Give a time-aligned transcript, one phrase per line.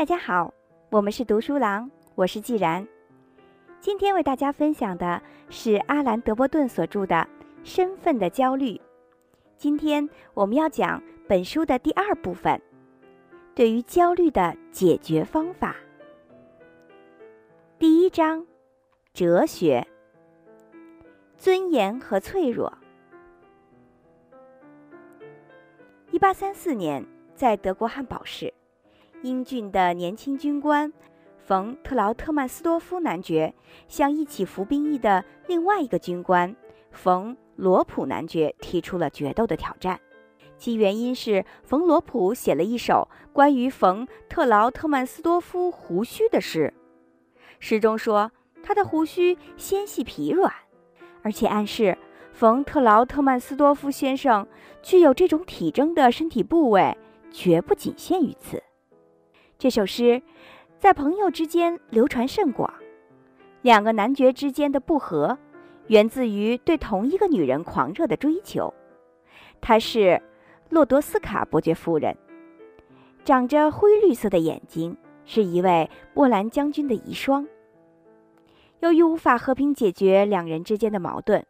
[0.00, 0.54] 大家好，
[0.88, 2.88] 我们是读书郎，我是既然。
[3.80, 5.20] 今天为大家分享的
[5.50, 7.16] 是阿兰·德伯顿所著的
[7.64, 8.68] 《身份的焦虑》。
[9.58, 12.58] 今天我们要讲本书的第二部分，
[13.54, 15.76] 对于焦虑的解决方法。
[17.78, 18.46] 第一章，
[19.12, 19.86] 哲学，
[21.36, 22.72] 尊严和脆弱。
[26.10, 27.04] 一八三四年，
[27.34, 28.50] 在德国汉堡市。
[29.22, 30.90] 英俊的年轻军官
[31.44, 33.54] 冯特劳特曼斯多夫男爵
[33.86, 36.54] 向一起服兵役的另外一个军官
[36.90, 40.00] 冯罗普男爵提出了决斗的挑战，
[40.56, 46.72] 其原因是冯罗普写了一首关于冯特劳特曼斯多夫胡须的诗，
[47.58, 48.32] 诗中说
[48.62, 50.50] 他的胡须纤细疲软，
[51.22, 51.98] 而且暗示
[52.32, 54.46] 冯特劳特曼斯多夫先生
[54.82, 56.96] 具有这种体征的身体部位
[57.30, 58.62] 绝不仅限于此。
[59.60, 60.22] 这首诗
[60.78, 62.72] 在朋友之间流传甚广。
[63.60, 65.36] 两个男爵之间的不和，
[65.88, 68.72] 源自于对同一个女人狂热的追求。
[69.60, 70.18] 她是
[70.70, 72.16] 洛多斯卡伯爵夫人，
[73.22, 77.46] 长着灰绿色的眼睛，是一位波兰将军的遗孀。
[78.78, 81.44] 由于无法和平解决两人之间的矛盾，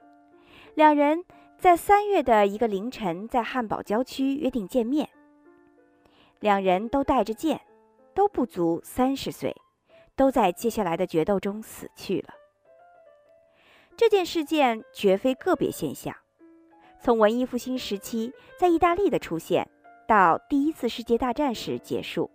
[0.74, 1.24] 两人
[1.58, 5.08] 在三月的一个凌晨在汉堡郊区约定见面。
[6.40, 7.60] 两人都带着剑。
[8.14, 9.54] 都不足三十岁，
[10.16, 12.34] 都在接下来的决斗中死去了。
[13.96, 16.14] 这件事件绝非个别现象，
[17.00, 19.68] 从文艺复兴时期在意大利的出现，
[20.06, 22.30] 到第一次世界大战时结束，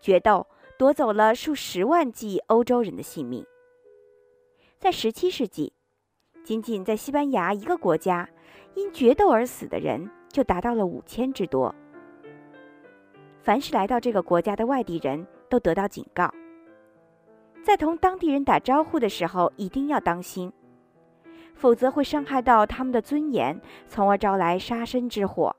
[0.00, 0.46] 决斗
[0.76, 3.46] 夺走了数十万计欧洲人的性命。
[4.78, 5.72] 在十七世纪，
[6.44, 8.28] 仅仅在西班牙一个国家，
[8.74, 11.74] 因决斗而死的人就达到了五千之多。
[13.44, 16.32] 凡是来到这个国家的外地人都得到警告，
[17.62, 20.50] 在同当地人打招呼的时候一定要当心，
[21.52, 25.54] 否则会伤害到他们的尊严，从而招来杀身之祸。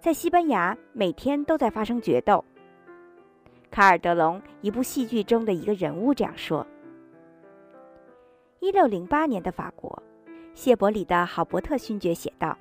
[0.00, 2.42] 在西班牙，每天都在发生决斗。
[3.70, 6.66] 卡尔德隆一部戏剧中的一个人物这样说
[8.60, 10.02] ：“一六零八年的法国，
[10.54, 12.56] 谢伯里的郝伯特勋爵写道。”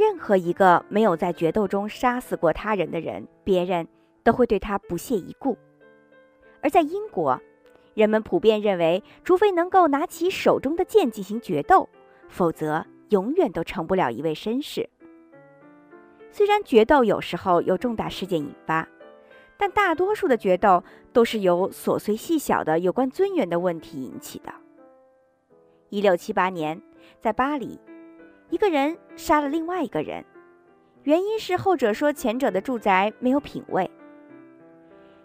[0.00, 3.86] 任何一个没有在决斗中杀死过他人的人，别人
[4.24, 5.54] 都会对他不屑一顾；
[6.62, 7.38] 而在英国，
[7.92, 11.86] 人们普遍认为，除非能够拿起手中的剑进行决斗，
[12.30, 14.88] 否则永远都成不了一位绅士。
[16.30, 18.88] 虽然决斗有时候有重大事件引发，
[19.58, 24.50] 但大多数的决斗都是由琐碎细小的有关尊严的问题引起的。
[25.90, 26.80] 一六七八年，
[27.20, 27.78] 在巴黎。
[28.50, 30.24] 一个人杀了另外一个人，
[31.04, 33.88] 原因是后者说前者的住宅没有品位。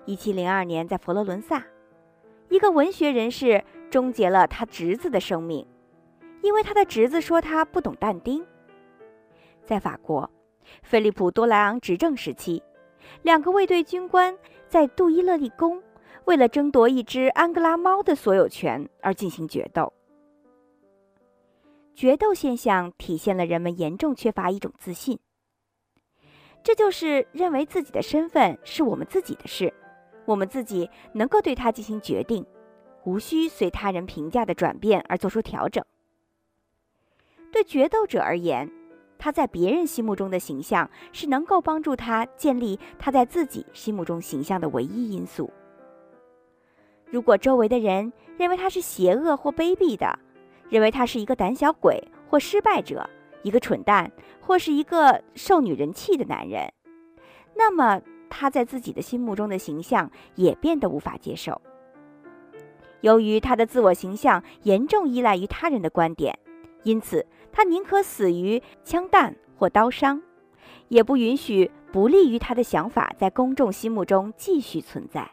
[0.06, 1.66] 一七零二年，在佛罗伦萨，
[2.50, 5.66] 一个文学人士终结了他侄子的生命，
[6.44, 8.46] 因为他的侄子说他不懂但丁。
[9.64, 10.30] 在法国，
[10.84, 12.62] 菲利普多莱昂执政时期，
[13.24, 14.38] 两个卫队军官
[14.68, 15.82] 在杜伊勒利宫
[16.26, 19.92] 为了争夺一只安哥拉猫的所有权而进行决斗。
[21.96, 25.18] 决斗现象体现了人们严重缺乏一种自信，
[26.62, 29.74] 这就是认为自己的身份是我们自己的事，
[30.26, 32.46] 我们自己能够对它进行决定，
[33.06, 35.82] 无需随他人评价的转变而做出调整。
[37.50, 38.70] 对决斗者而言，
[39.18, 45.50] 他在别人心目中的形象是能够帮助他建立他在自己心目中形象的唯一因素。
[47.06, 50.20] 如果周围的人认为他是邪恶或卑鄙的，
[50.70, 53.10] 认为他是一个胆小鬼或失败者，
[53.44, 54.12] 一个蠢蛋，
[54.42, 56.72] 或是一个受女人气的男人，
[57.56, 61.62] 那么他在自己的心目中的形象也变得无法接受。
[63.02, 66.38] 由于他的自我形象严重依赖于他人的观点，
[66.84, 70.22] 因此他宁可死于枪弹或刀伤，
[70.88, 75.30] 也不允许不利于他的想法在公众心目中继续存在。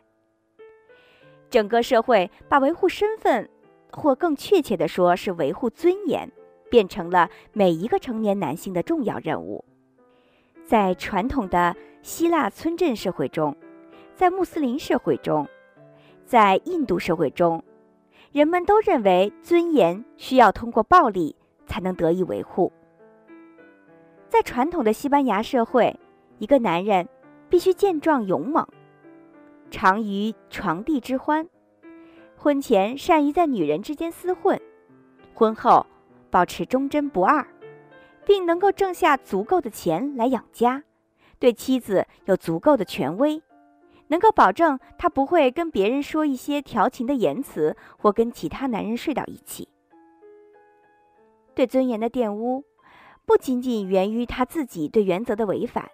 [1.48, 3.48] 整个社会把维护身份。
[3.92, 6.30] 或更确切地说，是维护尊严，
[6.70, 9.64] 变成了每一个成年男性的重要任务。
[10.64, 13.54] 在传统的希腊村镇社会中，
[14.14, 15.46] 在穆斯林社会中，
[16.24, 17.62] 在印度社会中，
[18.32, 21.36] 人们都认为尊严需要通过暴力
[21.66, 22.72] 才能得以维护。
[24.28, 25.94] 在传统的西班牙社会，
[26.38, 27.06] 一个男人
[27.50, 28.66] 必须健壮勇猛，
[29.70, 31.46] 长于床地之欢。
[32.42, 34.60] 婚前善于在女人之间厮混，
[35.32, 35.86] 婚后
[36.28, 37.46] 保持忠贞不二，
[38.26, 40.82] 并能够挣下足够的钱来养家，
[41.38, 43.40] 对妻子有足够的权威，
[44.08, 49.68] 能够保证他不会跟别人说一些调情的言辞，或跟其他男人睡到一起。
[51.54, 52.64] 对尊严的玷污，
[53.24, 55.88] 不仅仅源于他自己对原则的违反，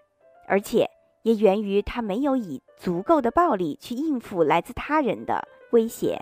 [0.46, 0.88] 而且
[1.24, 6.18] 也源于他没有以足够的暴力去应付来自他人的威胁。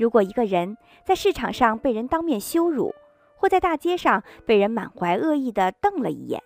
[0.00, 2.94] 如果一个人在市场上被人当面羞辱，
[3.36, 6.42] 或在大街上被人满怀恶意地瞪了一眼，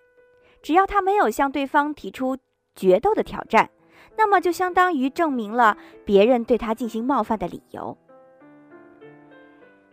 [0.61, 2.37] 只要他没有向对方提出
[2.75, 3.71] 决斗的挑战，
[4.17, 7.97] 那么就相当于证明了别人对他进行冒犯的理由。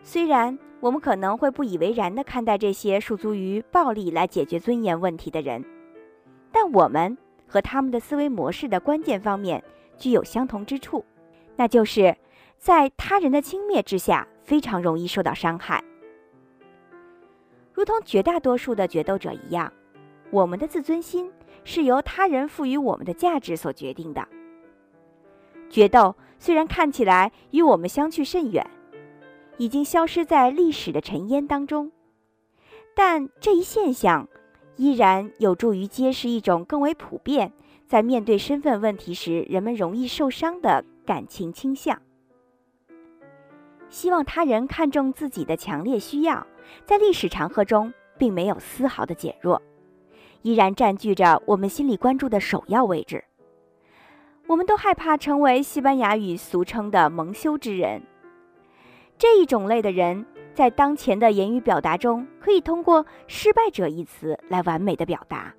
[0.01, 5.63] 虽然我们可能会不以为然地看待这些诉诸于暴力来解决尊严问题的人，
[6.51, 7.15] 但我们
[7.45, 9.63] 和他们的思维模式的关键方面
[9.99, 11.05] 具有相同之处，
[11.55, 12.17] 那就是
[12.61, 15.83] 在他人的轻蔑之下非常容易受到伤害。
[17.73, 19.73] 如同绝大多数的决斗者一样，
[20.29, 21.31] 我们的自尊心
[21.63, 24.27] 是由他人赋予我们的价值所决定的。
[25.71, 28.63] 决斗虽然看起来与我们相去甚远。
[29.57, 31.91] 已经消失在历史的尘烟当中，
[32.95, 34.27] 但这一现象
[34.75, 37.53] 依然有助于揭示一种更为普遍，
[37.85, 42.01] 在面对身份问题时人们容易受伤的感情倾向。
[43.91, 46.47] 希望他人看重自己的强烈需要，
[46.85, 49.61] 在历史长河中并没有丝毫的减弱，
[50.41, 53.23] 依然占据着我们心里关注的首要位置。
[54.47, 58.01] 我们都害怕成为西班牙语俗称的蒙羞之人。
[59.17, 65.53] 这一种类的人，在当前的言语表达中，可以通过“失败者”一词来完美的表达。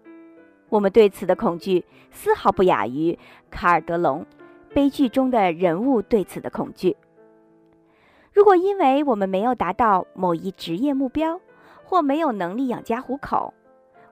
[0.68, 3.18] 我们对此的恐惧，丝毫不亚于
[3.50, 4.26] 卡尔德隆
[4.74, 6.96] 悲剧中的人物对此的恐惧。
[8.32, 11.38] 如果因为我们没有达到某一职业目标，
[11.84, 13.52] 或没有能力养家糊口，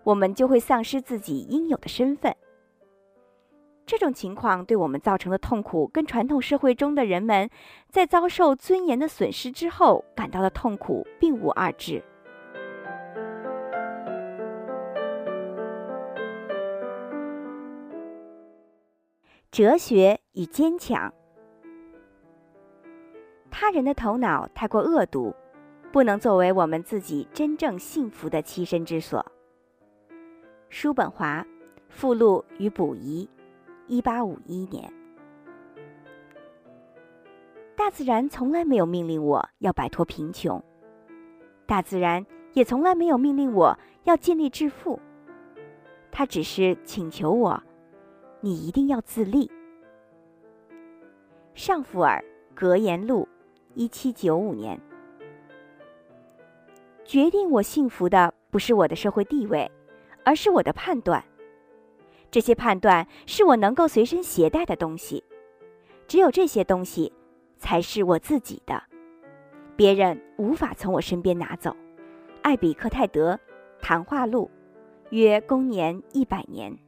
[0.05, 2.37] 我们就会丧失自己应有的身份。
[3.87, 7.49] 这种情况对我们造成的痛苦，跟传统社会中的人们
[7.89, 12.03] 在遭受尊严的损失之后感到的痛苦并无二致。
[19.51, 21.13] 哲学与坚强，
[23.61, 25.35] 他人的头脑太过恶毒，
[25.93, 29.23] 不能作为我们自己真正幸福的栖身之所。
[30.71, 31.47] 叔本华，
[31.91, 33.29] 附录与补遗。
[33.87, 34.91] 一八五一年，
[37.77, 40.65] 大自然从来没有命令我要摆脱贫穷，
[41.67, 42.25] 大自然
[42.55, 44.99] 也从来没有命令我要尽力致富。
[46.11, 47.63] 他只是请求我，
[48.41, 49.51] 你一定要自立。
[51.53, 52.25] 尚福尔
[52.55, 53.29] 格言录，
[53.75, 54.81] 一七九五年。
[57.05, 59.71] 决定我幸福的不是我的社会地位，
[60.25, 61.25] 而是我的判断。
[62.31, 65.25] 这些判断是我能够随身携带的东西，
[66.07, 67.13] 只有这些东西
[67.57, 68.81] 才是我自己的，
[69.75, 71.75] 别人无法从我身边拿走。
[72.43, 73.39] 艾比克泰德
[73.81, 74.49] 谈话录，
[75.11, 76.79] 约公元一百年。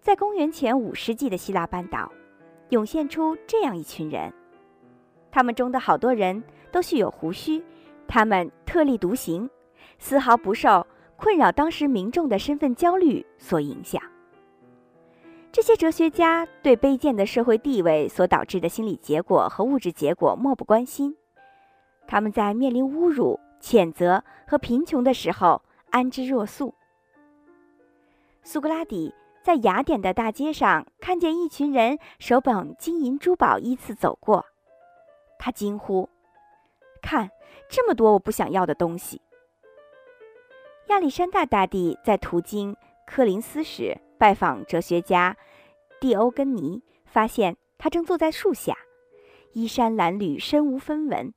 [0.00, 2.12] 在公元前五世纪的希腊半岛，
[2.70, 4.32] 涌现出这样一群人，
[5.30, 7.62] 他们中的好多人都蓄有胡须，
[8.06, 9.48] 他们特立独行，
[9.98, 10.86] 丝毫不受。
[11.18, 14.02] 困扰当时民众的身份焦虑所影响。
[15.50, 21.16] 这些哲学家对卑贱的社会地位所导致的心理结果和物质结果漠不关心，
[22.06, 26.74] 他们在面临侮辱、谴责和贫穷的时候安之若素。
[28.42, 29.14] 苏格拉底
[29.46, 34.44] 在雅典的大街上看见一群人手捧金银珠宝依次走过，
[35.38, 36.08] 他惊呼
[37.00, 37.30] ：“看，
[37.68, 39.22] 这么多我不想要的东西！”
[40.90, 42.76] 亚历山大大帝在途经
[43.06, 45.36] 科林斯时，拜访哲学家
[46.00, 48.76] 蒂欧根尼，发现他正坐在树下，
[49.52, 51.32] 衣衫褴褛，身无分文。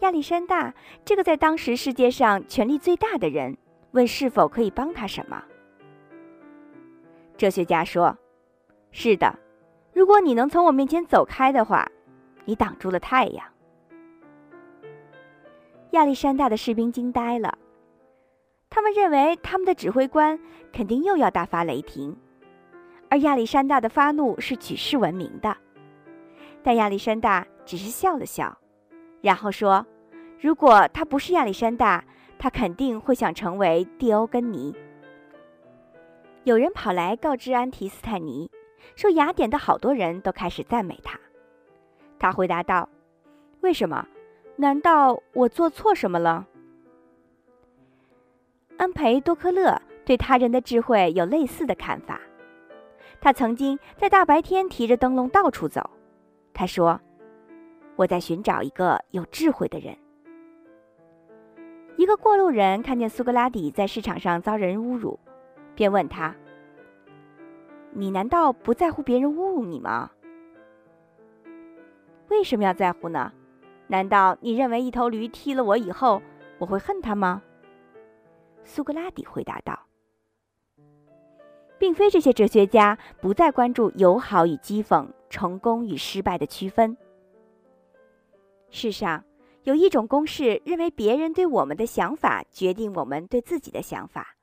[0.00, 3.56] 亚历山大这个在当时世界上权力最大的人，
[3.92, 5.42] 问是否可以帮他什么。
[7.36, 8.16] 哲学家说
[8.92, 9.38] ：“是的，
[9.92, 11.90] 如果你能从我面前走开的话，
[12.44, 13.44] 你挡住了太阳。”
[15.90, 17.56] 亚历山大的士兵惊呆了。
[18.70, 20.38] 他们认为他们的指挥官
[20.72, 22.16] 肯定又要大发雷霆，
[23.08, 25.56] 而亚历山大的发怒是举世闻名的。
[26.62, 28.56] 但亚历山大只是笑了笑，
[29.20, 29.86] 然后说
[30.40, 32.04] ：“如果他不是亚历山大，
[32.38, 34.74] 他肯定会想成为蒂欧根尼。”
[36.44, 38.50] 有人跑来告知安提斯泰尼，
[38.96, 41.18] 说雅典的好多人都开始赞美他。
[42.18, 42.86] 他回答道
[43.62, 44.06] ：“为什么？
[44.56, 46.46] 难道我做错什么了？”
[48.76, 52.20] 安培多科勒对他人的智慧有类似的看法。
[53.22, 55.88] 他曾经在大白天提着灯笼到处走。
[56.52, 57.00] 他说
[57.96, 59.96] ：“我在寻找一个有智慧的人。”
[61.96, 65.18] 一个过路人看见苏格拉底在市场上遭人侮辱，
[65.74, 66.34] 便问他
[67.92, 70.10] ：“你难道不在乎别人侮辱你吗？
[72.28, 73.32] 为什么要在乎呢？
[73.86, 76.22] 难道你认为一头驴踢了我以后，
[76.58, 77.42] 我会恨它吗？”
[78.64, 79.78] 苏格拉底回答道
[81.78, 86.96] ：“并非这些哲学家不再关注友好与讥讽、成功与失败的区分。
[88.70, 89.24] 世上。”
[89.64, 94.36] 有一种公式认为，别人对我们的想法决定我们对自己的想法，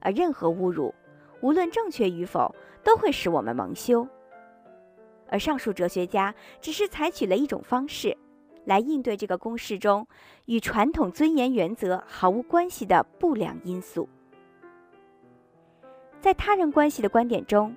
[0.00, 0.94] 而任何侮辱，
[1.40, 4.06] 无论正确与否，都会使我们蒙羞。
[5.28, 8.16] 而上述哲学家只是采取了一种方式，
[8.64, 10.06] 来应对这个公式中
[10.46, 14.08] 与传统尊严原则毫无关系的不良因素。
[16.20, 17.74] 在他人关系的观点中，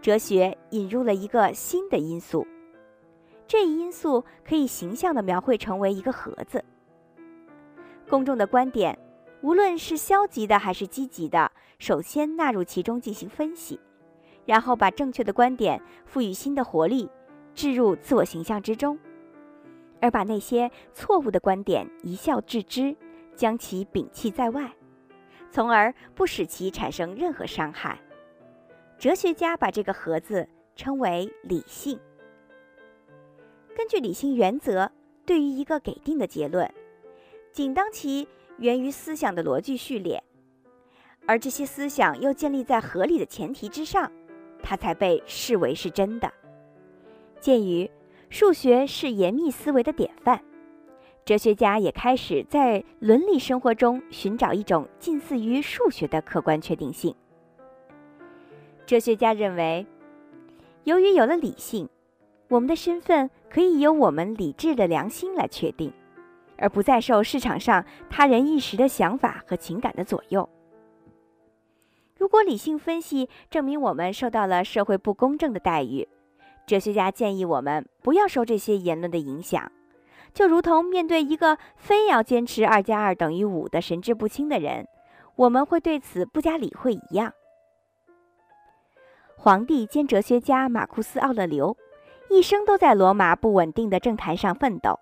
[0.00, 2.46] 哲学引入了一个新的因素。
[3.46, 6.64] 这一因素可以形象地描绘成为一个盒子。
[8.08, 8.96] 公众的观点，
[9.42, 13.80] 无论是消极的还是积极的，首先纳入其中进行分析，
[14.44, 17.08] 然后把正确的观点赋予新的活力，
[17.54, 18.98] 置入自我形象之中，
[20.00, 22.94] 而把那些错误的观点一笑置之，
[23.34, 24.70] 将其摒弃在外，
[25.50, 27.98] 从而不使其产生任何伤害。
[28.98, 31.98] 哲学家把这个盒子称为理性。
[33.74, 34.92] 根据理性原则，
[35.24, 36.70] 对于一个给定的结论，
[37.50, 38.28] 仅当其
[38.60, 40.22] 源于思想的逻辑序列，
[41.26, 44.10] 而这些思想又建立在合理的前提之上，
[44.62, 46.32] 它才被视为是真的。
[47.40, 47.90] 鉴于
[48.28, 50.40] 数学是严密思维的典范，
[51.24, 57.14] 哲学家也开始在伦理生活中寻找一种近似于数学的客观确定性。
[58.86, 59.86] 哲学家认为，
[60.84, 61.88] 由于有了理性。
[62.48, 65.92] 我们的身份可以由我们理智的良心来确定，
[66.60, 70.48] 而不再受市场上他人一时的想法和情感的左右。
[72.16, 76.06] 如果理性分析证明我们受到了社会不公正的待遇，
[76.66, 79.72] 哲学家建议我们不要受这些言论的影响，
[80.34, 84.86] 就如同面对一个非要坚持二加二等于五的神志不清的人，
[85.36, 87.32] 我们会对此不加理会一样。
[89.36, 91.76] 皇帝兼哲学家马库斯·奥勒留。
[92.32, 95.00] 一生都在罗马不稳定的政坛上奋斗。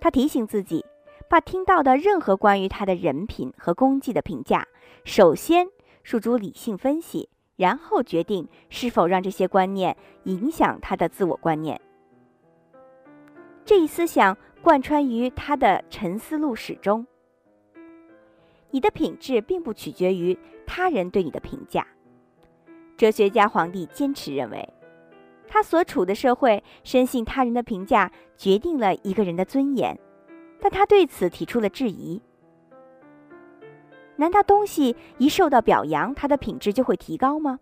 [0.00, 0.84] 他提醒自己，
[1.28, 4.66] 把听到的任何关于他的人品和功绩的评价，
[5.04, 5.68] 首先
[6.02, 11.78] 诉诸理性分析，然后决定是否让这些观念影响他的自我观念。
[13.64, 17.06] 这一思想贯穿于他的沉思录始终。
[18.70, 21.86] 你的品质并不取决于他人对你的评价。
[22.96, 24.68] 哲学家皇帝坚持认为。
[25.52, 29.98] 他所处的社会深信他人的评价决定了一个人的尊严，
[30.60, 32.22] 但他对此提出了质疑。
[34.14, 37.58] 难道东西一受到表扬，它的品质就会提高吗？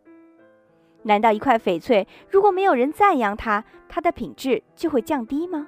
[1.04, 5.66] 难道一块翡翠如果没有人赞扬它，它的品质就会降低吗？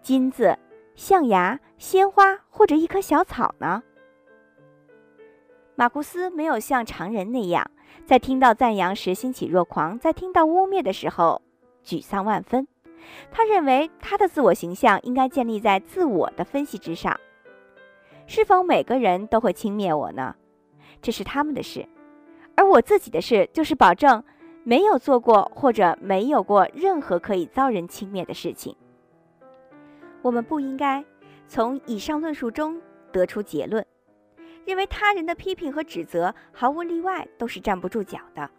[0.00, 0.56] 金子、
[0.94, 3.82] 象牙、鲜花或者一棵小草呢？
[5.74, 7.70] 马库斯没有像常人那样。
[8.06, 11.42] 在听到赞扬时欣喜若狂，在听到污蔑的时候
[11.84, 12.66] 沮丧万分。
[13.30, 17.18] 他认为他的自我形象应该建立在自我的分析之上。
[18.26, 20.34] 是否每个人都会轻蔑我呢？
[21.00, 21.88] 这是他们的事，
[22.56, 24.22] 而我自己的事就是保证
[24.64, 28.76] 没有做过或者没有过任何可以遭人轻蔑的事情。
[30.20, 31.02] 我们不应该
[31.46, 32.78] 从以上论述中
[33.12, 33.86] 得出结论。
[34.68, 38.50] 认为他人的批评和指责毫无例外都是站不住脚的。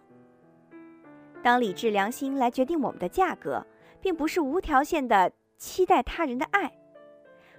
[1.43, 3.63] 当理智良心来决定我们的价格，
[4.01, 6.75] 并不是无条件的期待他人的爱。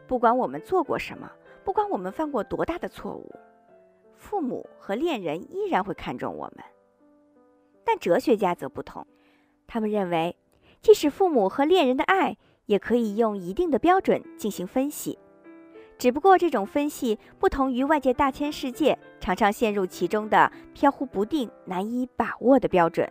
[0.09, 1.31] 不管我们做过什么，
[1.63, 3.33] 不管我们犯过多大的错误，
[4.17, 6.65] 父母和恋人依然会看重我们。
[7.85, 9.07] 但哲学家则不同，
[9.69, 10.37] 他们认为，
[10.83, 15.21] 即使父母和恋人的爱，也可以用一定的标准进行分析。
[16.01, 23.07] 只不过这种分析不同于外界大千世界常常陷入其中的飘忽不定、难以把握的标准。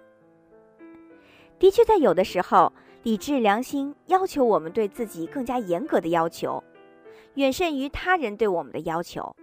[1.60, 6.64] 的确，在有的时候，理智良心要求我们对自己更加严格的要求，
[7.36, 9.36] 远胜于他人对我们的要求。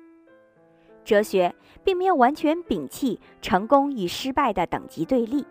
[1.04, 5.46] 哲学并没有完全摒弃成功与失败的等级对立，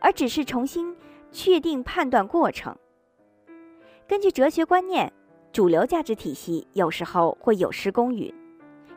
[0.00, 0.96] 而只是重新
[1.30, 2.76] 确定判断过程。
[4.08, 5.12] 根据哲学观念。
[5.52, 8.32] 主流价值体系有时候会有失公允，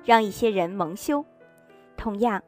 [0.03, 1.23] 让一些人蒙羞；
[1.97, 2.41] 同样，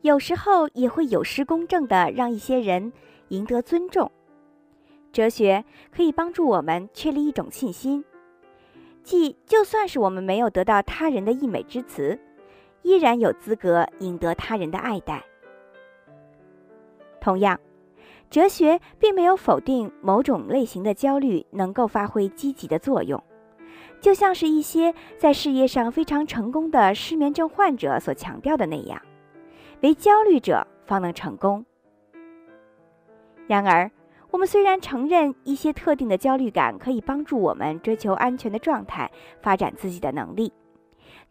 [0.00, 2.92] 有时候也会有失公正的让一些人
[3.28, 4.10] 赢得尊重。
[5.12, 8.04] 哲学可以帮助我们确立一种信心，
[9.04, 12.18] 即就算是我们没有得到他人的溢美之词，
[12.82, 15.24] 依然有资格赢得他人的爱戴。
[17.20, 17.60] 同样，
[18.28, 23.22] 哲学并没有否定某种类型的焦虑能够发挥积极的作用，
[24.00, 29.00] 就像是一些在事业上非常成功的失眠症患者所强调的那样，
[29.82, 31.64] 为焦虑者方能成功。
[33.46, 33.90] 然而，
[34.30, 40.52] 我们虽然承认一些特定的焦虑感可以帮助我们追求安全的状态、发展自己的能力，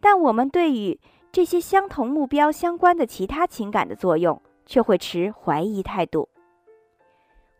[0.00, 0.98] 但我们对于
[1.32, 4.40] 这些相同目标相关的其他情感的作用。
[4.66, 6.26] 却会持怀疑态度。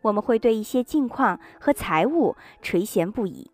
[0.01, 3.51] 我们会对一些境况和财务垂涎不已，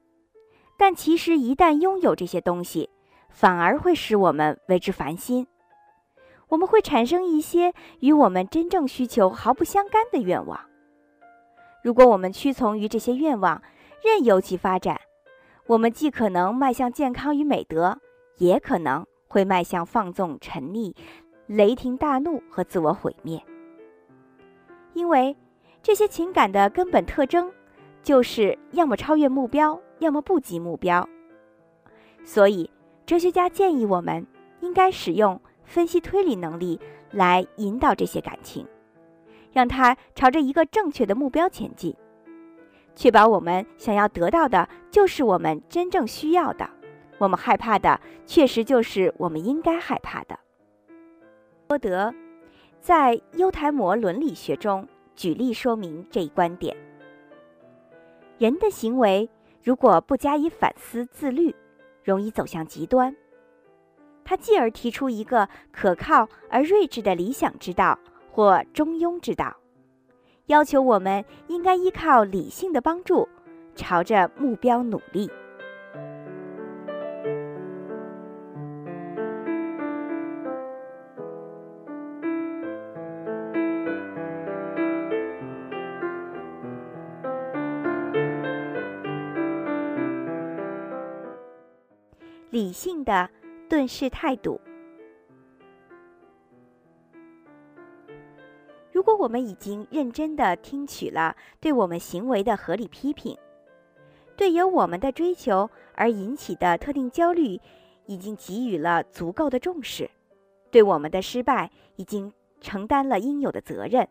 [0.81, 2.89] 但其实一旦拥有这些东西，
[3.29, 5.45] 反而会使我们为之烦心。
[6.49, 10.59] 我们会产生一些与我们真正需求毫不相干的愿望。
[11.83, 13.61] 如果我们屈从于这些愿望，
[14.03, 14.99] 任由其发展，
[15.67, 17.99] 我们既可能迈向健康与美德，
[18.37, 20.95] 也可能会迈向放纵、沉溺。
[21.45, 23.39] 雷霆大怒和自我毁灭，
[24.95, 25.37] 因为
[25.83, 27.53] 这些情感的根本特征
[28.01, 31.07] 就是要么超越目标，要么不及目标。
[32.25, 32.69] 所以，
[33.05, 34.27] 哲学家建议我们
[34.59, 36.79] 应该使用分析推理能力
[37.11, 38.67] 来引导这些感情，
[39.51, 41.95] 让它朝着一个正确的目标前进，
[42.95, 46.69] 确保我们想要得到的就是我们真正需要的，
[47.17, 50.37] 我们害怕的确实就是我们应该害怕的。
[51.67, 52.13] 波德
[52.79, 56.75] 在《优台摩伦理学》中举例说明这一观点：
[58.37, 59.29] 人的行为
[59.63, 61.55] 如果不加以反思、自律，
[62.03, 63.15] 容易走向极端。
[64.23, 67.97] 他继而提出一个可靠而睿智的理想之道
[68.31, 69.57] 或中庸之道，
[70.45, 73.27] 要求我们应该依靠理性的帮助，
[73.75, 75.29] 朝着目标努力。
[92.71, 93.29] 理性的
[93.67, 94.57] 顿视态度。
[98.93, 103.37] 如果我们已经认真的听取了对我们行为的合理批评，
[104.37, 107.59] 对由我们的追求而引起的特定焦虑
[108.05, 110.09] 已经给予了足够的重视，
[110.71, 112.31] 对我们的失败已经
[112.61, 114.07] 承担了应有的责任，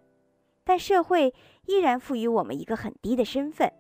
[0.65, 1.33] 但社会
[1.65, 3.73] 依然赋予我们一个很低的身份，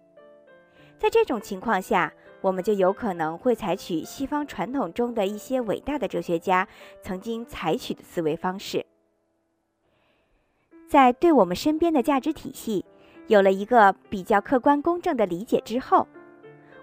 [0.96, 2.14] 在这种情况下。
[2.40, 6.66] 我们就有可能会采取西方传统中的一些伟大的哲学家
[7.02, 8.86] 曾经采取的思维方式，
[10.88, 12.84] 在对我们身边的价值体系
[13.26, 16.08] 有了一个比较客观公正的理解之后，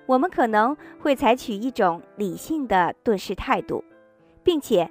[0.05, 3.83] 我们可能会采取一种理性的顿视态度，
[4.43, 4.89] 并且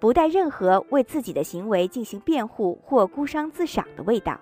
[0.00, 4.40] 不带任何为自己的行为进行辩护或孤伤自赏的味道。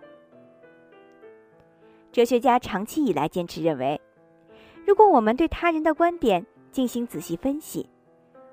[2.12, 4.00] 哲学家长期以来坚持认为。
[4.86, 7.90] 如果我们对他人的观点进行仔细分析，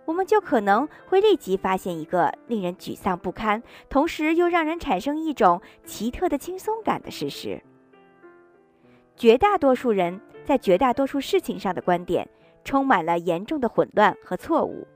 [0.04, 7.62] 我们就可能会立即发现一个令人沮丧不堪，同时又让人产生一种奇特的轻松感的事实：
[9.16, 12.28] 绝大多数人在绝大多数事情上的观点
[12.64, 14.88] 充满了严重的混乱和错误。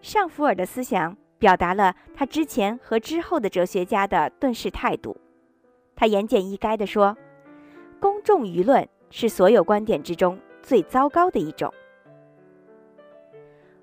[0.00, 5.14] 尚福尔的思想表达了他之前和之后的哲学家的顿视态度。
[5.94, 7.14] 他言简意赅地说
[8.00, 11.72] ：“公众舆论。”是所有观点之中最糟糕的一种。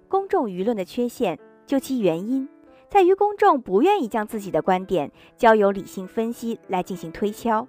[0.07, 2.49] 公众舆论的缺陷，究其原因，
[2.89, 7.67] 在于公众不愿意将自己的观点交由理性分析来进行推敲，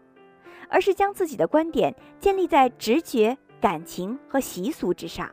[0.71, 5.31] 而是将自己的观点建立在直觉、感情和习俗之上。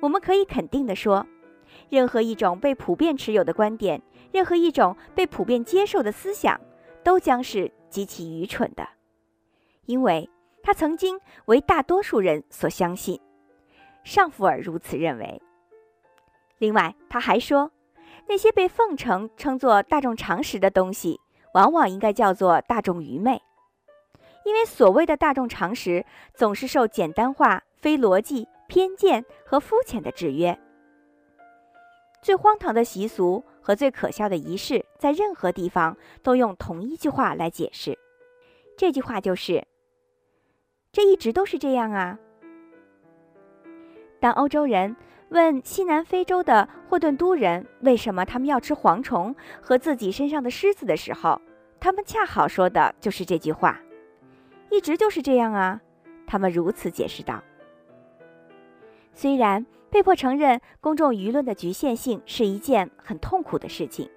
[0.00, 1.26] 我们可以肯定地说，
[1.90, 4.00] 任何一种被普遍持有的观点，
[4.32, 6.58] 任何一种被普遍接受的思想，
[7.04, 8.88] 都将是极其愚蠢的，
[9.84, 10.30] 因为。
[10.68, 13.18] 他曾经为大多数人所相信，
[14.04, 15.40] 尚福尔如此认为。
[16.58, 17.70] 另外，他还说，
[18.26, 21.18] 那些被奉承称作大众常识的东西，
[21.54, 23.40] 往往应该叫做大众愚昧，
[24.44, 26.04] 因为所谓的大众常识
[26.34, 30.58] 总是受简单化、非逻辑、偏见和肤浅的制约。
[32.20, 37.98] 最荒唐的习俗和最可笑的仪式，在任何地方都用同一句话来解释，
[38.76, 39.66] 这句话就是。
[40.92, 42.18] 这一直都是这样啊。
[44.20, 44.96] 当欧洲人
[45.28, 51.40] 问西南非洲的霍顿都人为什么他们要吃蝗虫和自己身上的虱子的时候，
[51.78, 53.78] 他们恰好说的就是这句话。
[54.70, 55.80] 一直就是这样啊，
[56.26, 57.42] 他们如此解释道。
[59.14, 64.10] 虽然被迫承认公众舆论的局限性是一件很痛苦的事情，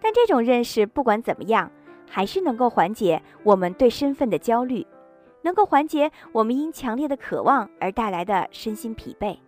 [0.00, 1.70] 但这种认识不管怎么样，
[2.08, 4.86] 还是能够缓解我们对身份的焦虑，
[5.46, 9.38] 能够缓解我们因强烈的渴望而带来的身心疲惫。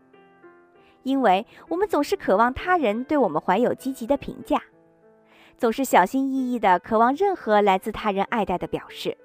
[1.02, 4.62] 因为我们总是渴望他人对我们怀有积极的评价，
[5.56, 9.18] 总是小心翼翼地渴望任何来自他人爱戴的表示。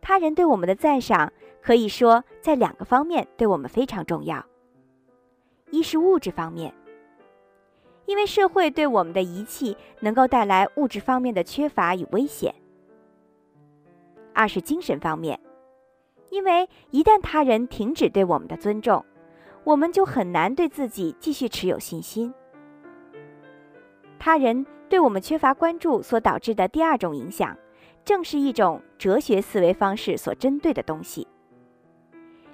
[0.00, 4.46] 他人对我们的赞赏，可以说在两个方面对我们非常重要：
[5.72, 6.72] 一是物质方面，
[8.06, 12.52] 因为社会对我们的遗弃能够带来物质方面的缺乏与危险；
[14.40, 15.38] 二是精神方面，
[16.30, 19.04] 因为一旦他人停止对我们的尊重。
[19.64, 22.32] 我们就很难对自己继续持有信心。
[24.18, 27.54] 他人对我们缺乏关注所导致的第二种影响，
[28.02, 31.28] 正是一种哲学思维方式所针对的东西，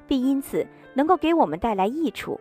[0.08, 2.40] 并因此能够给我们带来益处。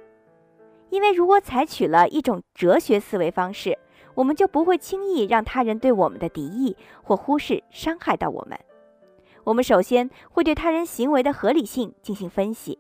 [0.89, 3.77] 因为如果采取了一种哲学思维方式，
[4.15, 8.60] 我们就不会轻易让他人对我们的敌意或忽视伤害到我们。
[9.45, 12.77] 我们首先会对他人行为的合理性进行分析。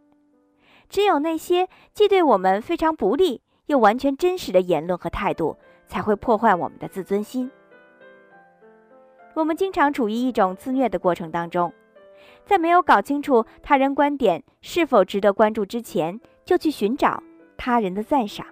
[0.89, 7.49] 只有那些既对我们非常不利又完全真实的言论和态度，才会破坏我们的自尊心。
[9.33, 11.73] 我们经常处于一种自虐的过程当中，
[12.45, 17.21] 在没有搞清楚他人观点是否值得关注之前，就去寻找
[17.57, 18.45] 他人的赞赏。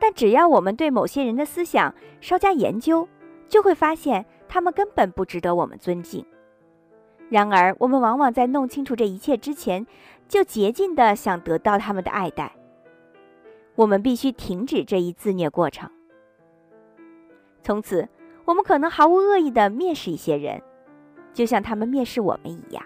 [0.00, 3.08] 但只要我们对某些人的思想稍加研究，
[3.48, 6.24] 就会发现他们根本不值得我们尊敬。
[7.30, 9.86] 然而，我们往往在弄清楚这一切之前，
[10.26, 12.52] 就竭尽的想得到他们的爱戴。
[13.74, 15.90] 我们必须停止这一自虐过程。
[17.62, 18.08] 从此，
[18.44, 20.62] 我们可能毫无恶意的蔑视一些人，
[21.34, 22.82] 就像他们蔑视我们一样。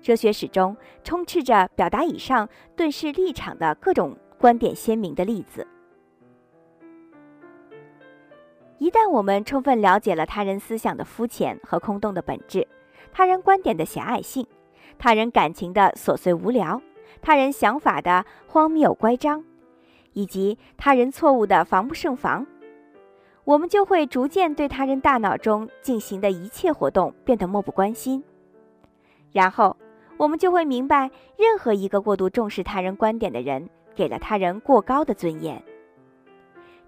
[0.00, 0.74] 哲学史中
[1.04, 5.66] 充斥着表达以上对视立场的各种观点鲜明的例子。
[8.78, 12.66] 一旦我们充分了解了他人思想的肤浅和空洞的本质，
[13.12, 14.46] 他人观点的狭隘性。
[14.98, 16.82] 他人感情的琐碎无聊，
[17.22, 19.42] 他人想法的荒谬乖张，
[20.12, 22.46] 以及他人错误的防不胜防，
[23.44, 28.22] 我们就会逐渐对他人大脑中进行的一切活动变得漠不关心。
[29.32, 29.74] 然后，
[30.18, 35.62] 我们就会明白，任何一个过度重视他人观点的人，给了他人过高的尊严。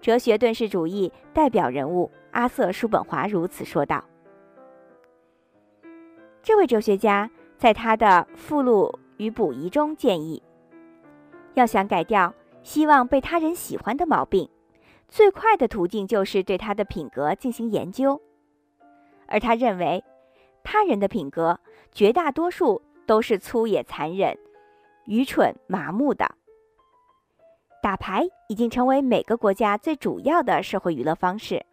[0.01, 4.03] 哲学顿世主义代表人物阿瑟·叔本华如此说道。
[6.43, 7.31] 这位哲学家。
[7.55, 10.43] 在他的附录与补遗中建议，
[11.53, 14.49] 要想改掉希望被他人喜欢的毛病，
[15.07, 18.21] 最快的途径就是对他的品格进行研究。
[19.27, 20.03] 而他认为，
[20.61, 21.57] 他人的品格
[21.93, 24.37] 绝大多数都是粗野、残忍、
[25.05, 26.29] 愚蠢、麻木的。
[27.81, 31.65] 打牌已经成为每个国家最主要的社会娱乐方式，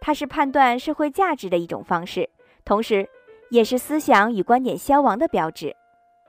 [0.00, 2.28] 它是判断社会价值的一种方式，
[2.64, 3.08] 同时。
[3.52, 5.76] 也是思想与观点消亡的标志，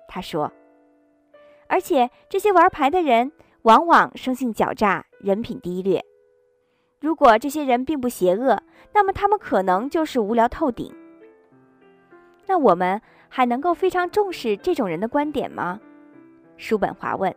[0.09, 0.51] 他说。
[1.67, 3.31] 而且这些玩牌的人
[3.61, 6.03] 往往生性狡诈，人品低劣。
[6.99, 8.61] 如果这些人并不邪恶，
[8.93, 10.93] 那么他们可能就是无聊透顶。
[12.45, 15.79] 那我们还能够非常重视这种人的观点吗？
[16.57, 17.33] 叔本华问。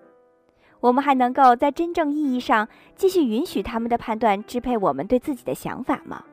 [0.81, 6.25] 我们还能够在真正意义上继续允许他们的判断支配我们对自己的想法吗？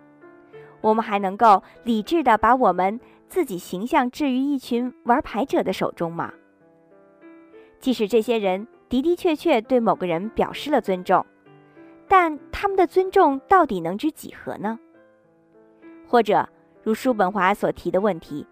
[0.82, 3.00] 我们还能够理智地把我们。
[3.34, 6.32] 自己形象置于一群玩牌者的手中吗？
[7.80, 11.26] 即使这些人的的确确对某个人表示了尊重，
[12.08, 14.78] 但他们的尊重到底能值几何呢？
[16.08, 16.48] 或者，
[16.84, 18.46] 如叔本华所提的问题：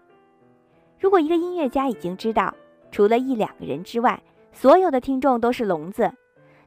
[0.98, 2.52] 如果一个音乐家已经知道，
[2.90, 4.20] 除了一两个人之外，
[4.52, 6.12] 所有的听众都是聋子，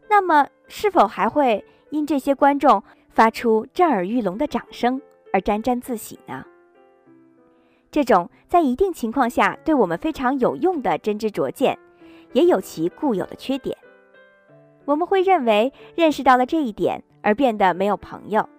[0.10, 5.02] 那么是否还会因这些观众发出震耳欲聋的掌声
[5.34, 6.46] 而沾沾自喜呢？
[7.96, 11.80] 这种在一定情况下对我们非常有用的真知灼见，
[12.34, 13.78] 也有其固有的缺点。
[14.84, 18.50] 我们会认为认识到了这一点而变得没有朋友。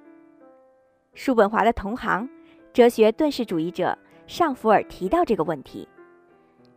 [1.12, 2.26] 叔本华的同行、
[2.72, 5.86] 哲学顿世主义者尚福尔提到这个问题：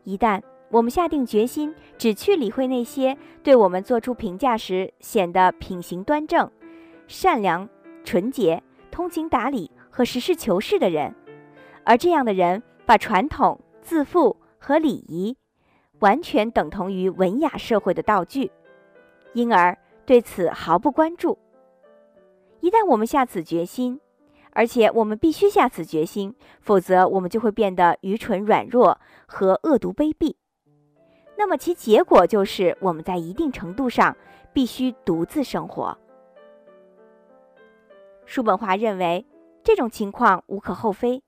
[0.04, 6.52] 一旦我们下定决心只去理会那些对我们做出评价时显得品行端正、
[7.08, 7.70] 善良、
[8.04, 11.16] 纯洁、通情达理和实事求是的人，
[11.90, 15.36] 而这样的人把传统、自负和礼仪
[16.02, 18.52] 完全等同于文雅社会的道具，
[19.34, 19.76] 因而
[20.06, 21.36] 对此毫不关注。
[22.60, 24.00] 一旦我们下此决心，
[24.52, 30.36] 而且我们必须下此决心，否则我们就会变得愚蠢、软弱和恶毒、卑鄙。
[31.36, 34.16] 那么其结果就是我们在一定程度上
[34.54, 35.98] 必须独自生活。
[38.28, 39.26] 叔本华认为
[39.64, 41.24] 这种情况无可厚非。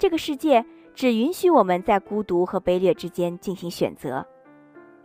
[0.00, 4.26] 这个世界只允许我们在孤独和卑劣之间进行选择，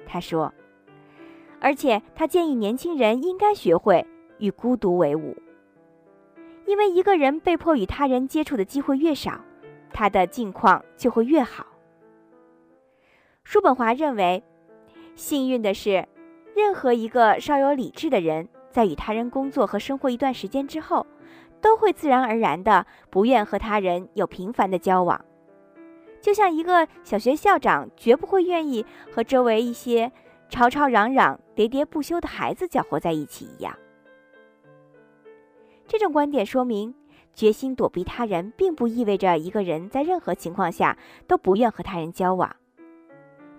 [0.07, 0.53] 他说。
[1.59, 5.35] 而且他建议年轻人应该学会与孤独为伍，
[6.65, 9.41] 因为一个人被迫与他人接触的机会越少，
[9.91, 11.67] 他的境况就会越好。
[13.43, 14.41] 叔本华认为，
[15.15, 16.07] 幸运的是，
[16.55, 21.05] 任何一个稍有理智的人，在与他人工作和生活一段时间之后，
[21.65, 25.25] 都会自然而然的不愿和他人有频繁的交往，
[26.21, 30.11] 就像一个小学校长绝不会愿意和周围一些
[30.47, 33.75] 吵吵嚷嚷、喋喋不休的孩子搅和在一起一样。
[35.87, 36.93] 这种观点说明，
[37.33, 42.55] 决心躲避他人，并不意味着一个人在任何情况下都不愿和他人交往。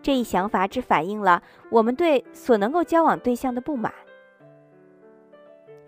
[0.01, 3.92] 这一想法只反映了我们对所能够交往对象的不满。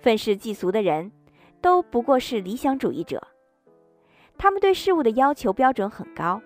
[0.00, 1.12] 愤世嫉俗的人，
[1.60, 3.26] 都不过是理想主义者。
[4.36, 6.40] 他们对事物的要求标准很高，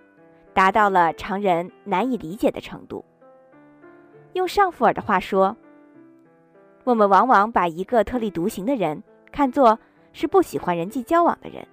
[0.55, 3.05] 达到了常人难以理解的程度。
[4.33, 5.57] 用尚福尔的话说，
[6.85, 9.79] 我们往往把一个特立独行的人看作
[10.13, 11.67] 是不喜欢人际交往的人。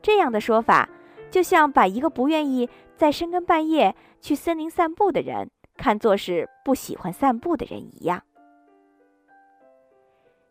[0.00, 0.88] 这样的说法。
[1.30, 8.22] 就像把一个不愿意在深更半夜去森林散步的人看作是不喜欢散步的人一样。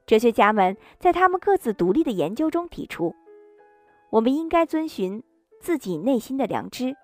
[0.07, 3.13] 哲学家们在他们各自独立的研究中提出，
[4.09, 5.21] 我们应该遵循
[5.59, 6.95] 自己内心的良知，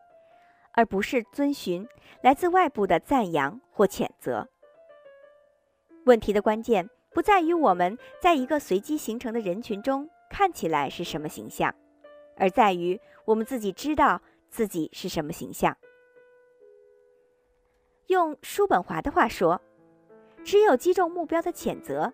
[0.72, 1.86] 而不是遵循
[2.22, 4.48] 来自外部的赞扬或谴责。
[6.06, 11.76] 问题的关键不在于我们在一个随机形成的人群中看起来是什么形象。
[12.38, 15.78] 而在于我们自己知道自己是什么形象。
[18.08, 19.62] 用叔本华的话说，
[20.44, 22.12] 只有击中目标的谴责，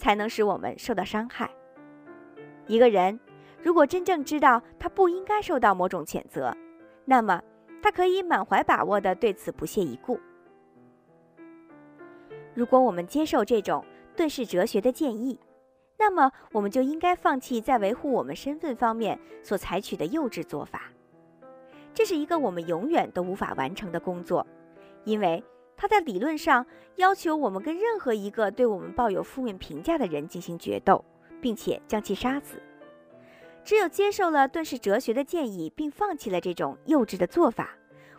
[0.00, 1.50] 才能使我们受到伤害。
[2.66, 3.20] 一个人
[3.62, 6.56] 如果真正知道他不应该受到某种谴责，
[7.04, 7.42] 那么
[7.82, 10.18] 他可以满怀把握地对此不屑一顾。
[12.54, 13.84] 如果我们接受这种
[14.16, 15.38] 遁世哲学的建议，
[15.98, 20.84] 那么，我们就应该放弃在维护我们身份方面所采取的幼稚做法。
[21.92, 24.46] 这是一个我们永远都无法完成的工作，
[25.04, 25.44] 因为
[25.80, 26.66] 它在理论上
[26.96, 31.02] 要求我们跟任何一个对我们抱有负面评价的人进行决斗，
[31.40, 32.60] 并且将其杀死。
[33.64, 37.70] 只有接受了遁世哲学的建议，并放弃了这种幼稚的做法，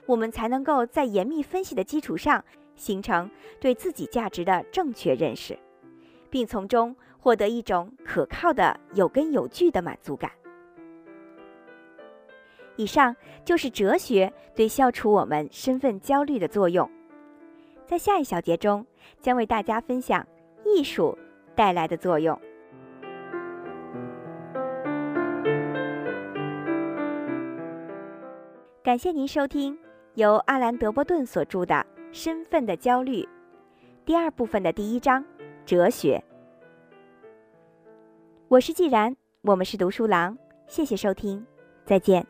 [0.08, 2.43] 我们才能够在严密分析的基础上
[2.76, 5.56] 形成对自己价值的正确认识，
[6.32, 6.95] 并从中。
[7.24, 10.32] 获得一种可靠的、有根有据的满足感。
[12.78, 16.89] 以上就是哲学对消除我们身份焦虑的作用。
[17.91, 18.86] 在下一小节中，
[19.19, 20.25] 将为大家分享
[20.63, 21.17] 艺术
[21.54, 22.39] 带来的作用。
[28.82, 29.77] 感谢您收听
[30.13, 31.75] 由阿兰·德波顿所著的
[32.13, 33.23] 《身份的焦虑》
[34.06, 35.21] 第二部分的第一章：
[35.65, 36.23] 哲学。
[38.47, 41.45] 我是既然，我们是读书郎，谢谢收听，
[41.84, 42.25] 再见。